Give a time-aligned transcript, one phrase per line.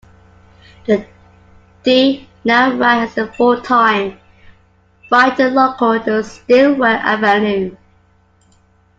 [0.87, 1.05] The
[1.83, 4.19] D now ran as the full-time
[5.09, 7.77] Brighton Local to Stillwell Avenue.